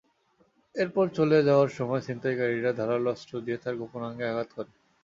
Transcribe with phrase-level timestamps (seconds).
[0.75, 4.71] এরপর চলে যাওয়ার সময় ছিনতাইকারীরা ধারালো অস্ত্র দিয়ে তাঁর গোপনাঙ্গে আঘাত করে।